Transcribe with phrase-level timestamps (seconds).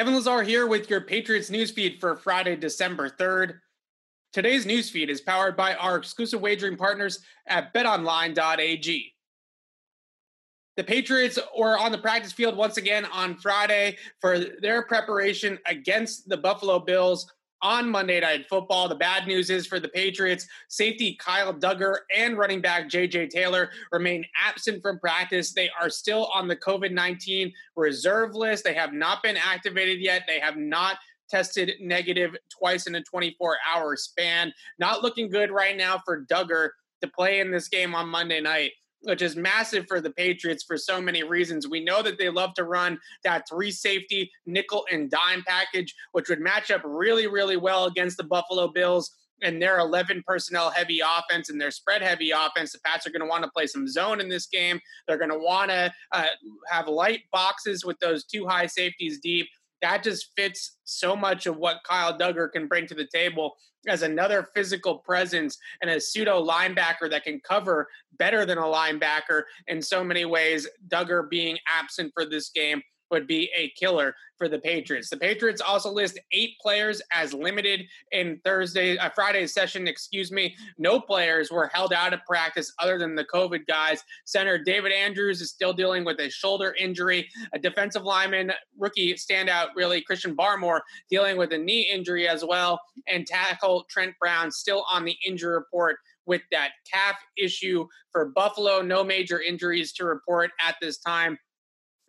[0.00, 3.58] Evan Lazar here with your Patriots newsfeed for Friday, December 3rd.
[4.32, 9.12] Today's newsfeed is powered by our exclusive wagering partners at betonline.ag.
[10.78, 16.30] The Patriots were on the practice field once again on Friday for their preparation against
[16.30, 17.30] the Buffalo Bills
[17.62, 18.88] on Monday Night Football.
[18.88, 23.70] The bad news is for the Patriots, safety Kyle Dugger and running back JJ Taylor
[23.92, 25.52] remain absent from practice.
[25.52, 28.64] They are still on the COVID 19 reserve list.
[28.64, 30.24] They have not been activated yet.
[30.26, 30.96] They have not
[31.28, 34.52] tested negative twice in a 24 hour span.
[34.78, 36.70] Not looking good right now for Dugger
[37.02, 38.72] to play in this game on Monday night
[39.02, 41.68] which is massive for the Patriots for so many reasons.
[41.68, 46.28] We know that they love to run that three safety nickel and dime package, which
[46.28, 49.10] would match up really, really well against the Buffalo Bills
[49.42, 52.72] and their 11 personnel heavy offense and their spread heavy offense.
[52.72, 54.80] The Pats are going to want to play some zone in this game.
[55.06, 56.26] They're going to want to uh,
[56.70, 59.48] have light boxes with those two high safeties deep
[59.82, 63.54] that just fits so much of what Kyle Dugger can bring to the table
[63.88, 67.88] as another physical presence and a pseudo linebacker that can cover
[68.18, 70.68] better than a linebacker in so many ways.
[70.88, 75.10] Dugger being absent for this game would be a killer for the Patriots.
[75.10, 79.86] The Patriots also list eight players as limited in Thursday, uh, Friday's session.
[79.86, 80.56] Excuse me.
[80.78, 84.02] No players were held out of practice other than the COVID guys.
[84.24, 87.28] Center David Andrews is still dealing with a shoulder injury.
[87.52, 90.80] A defensive lineman, rookie standout, really Christian Barmore,
[91.10, 92.80] dealing with a knee injury as well.
[93.08, 98.80] And tackle Trent Brown still on the injury report with that calf issue for Buffalo.
[98.80, 101.38] No major injuries to report at this time.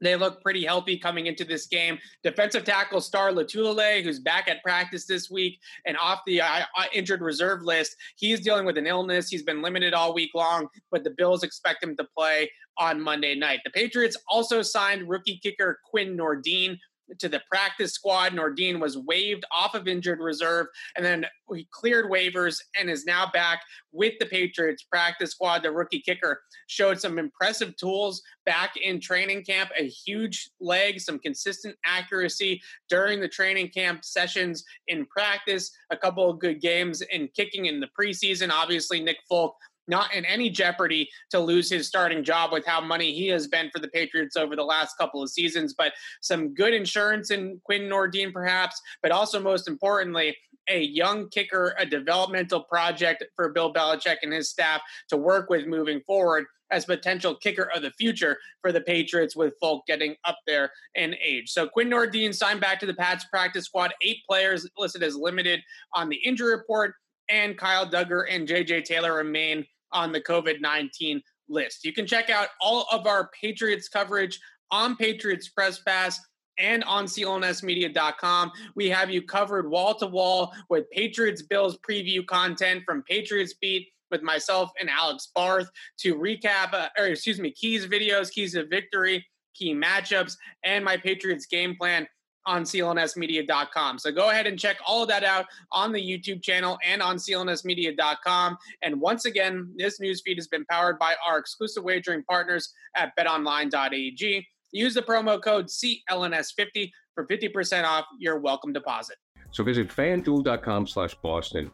[0.01, 1.99] They look pretty healthy coming into this game.
[2.23, 6.85] Defensive tackle Star Lotulelei, who's back at practice this week and off the uh, uh,
[6.93, 9.29] injured reserve list, he's dealing with an illness.
[9.29, 13.35] He's been limited all week long, but the Bills expect him to play on Monday
[13.35, 13.59] night.
[13.63, 16.77] The Patriots also signed rookie kicker Quinn Nordin,
[17.19, 18.33] to the practice squad.
[18.33, 23.29] Nordin was waived off of injured reserve, and then he cleared waivers and is now
[23.31, 23.61] back
[23.91, 25.63] with the Patriots practice squad.
[25.63, 31.19] The rookie kicker showed some impressive tools back in training camp, a huge leg, some
[31.19, 37.27] consistent accuracy during the training camp sessions in practice, a couple of good games in
[37.35, 38.49] kicking in the preseason.
[38.51, 39.55] Obviously, Nick Folk
[39.87, 43.69] not in any jeopardy to lose his starting job with how money he has been
[43.71, 45.73] for the Patriots over the last couple of seasons.
[45.77, 50.35] But some good insurance in Quinn Nordin, perhaps, but also most importantly,
[50.69, 55.65] a young kicker, a developmental project for Bill Belichick and his staff to work with
[55.65, 60.37] moving forward as potential kicker of the future for the Patriots with Folk getting up
[60.47, 61.49] there in age.
[61.49, 65.61] So Quinn Nordin signed back to the Pats practice squad, eight players listed as limited
[65.93, 66.95] on the injury report
[67.31, 71.83] and Kyle Dugger and JJ Taylor remain on the COVID 19 list.
[71.83, 76.19] You can check out all of our Patriots coverage on Patriots Press Pass
[76.59, 78.51] and on clnsmedia.com.
[78.75, 83.87] We have you covered wall to wall with Patriots Bills preview content from Patriots Beat
[84.11, 88.69] with myself and Alex Barth to recap, uh, or excuse me, keys videos, keys of
[88.69, 89.25] victory,
[89.55, 92.05] key matchups, and my Patriots game plan
[92.45, 93.99] on clnsmedia.com.
[93.99, 97.17] So go ahead and check all of that out on the YouTube channel and on
[97.17, 98.57] clnsmedia.com.
[98.81, 104.47] And once again, this newsfeed has been powered by our exclusive wagering partners at betonline.ag.
[104.71, 109.17] Use the promo code CLNS50 for 50% off your welcome deposit.
[109.51, 111.71] So visit fanduel.com slash Boston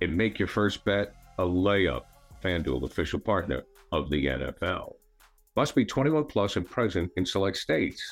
[0.00, 2.02] and make your first bet a layup.
[2.42, 4.94] FanDuel, official partner of the NFL.
[5.56, 8.02] Must be 21 plus and present in select states.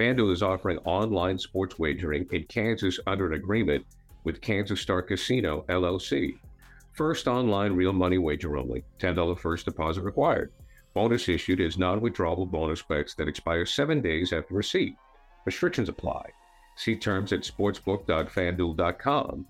[0.00, 3.84] FanDuel is offering online sports wagering in Kansas under an agreement
[4.24, 6.38] with Kansas Star Casino, LLC.
[6.92, 10.52] First online real money wager only, $10 first deposit required.
[10.94, 14.96] Bonus issued is non withdrawable bonus bets that expire seven days after receipt.
[15.44, 16.30] Restrictions apply.
[16.76, 19.46] See terms at sportsbook.fanduel.com.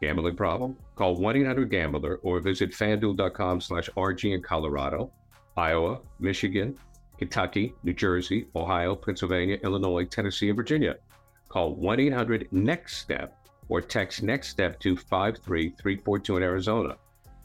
[0.00, 0.76] Gambling problem?
[0.94, 5.10] Call 1 800 Gambler or visit fanduel.com slash RG in Colorado,
[5.56, 6.78] Iowa, Michigan,
[7.20, 10.96] Kentucky, New Jersey, Ohio, Pennsylvania, Illinois, Tennessee, and Virginia.
[11.50, 13.36] Call 1 800 NEXT STEP
[13.68, 16.96] or text NEXT STEP to 53342 in Arizona,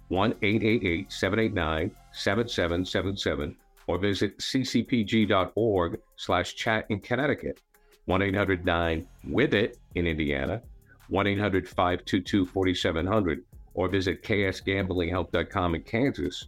[0.08, 3.56] 1 888 789 7777,
[3.88, 7.60] or visit ccpg.org slash chat in Connecticut.
[8.06, 10.62] 1 800 9 with it in Indiana,
[11.10, 13.44] 1 800 522 4700,
[13.74, 16.48] or visit ksgamblinghelp.com in Kansas,